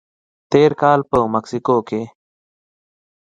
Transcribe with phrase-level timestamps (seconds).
[0.51, 2.01] تېر کال په مسکو کې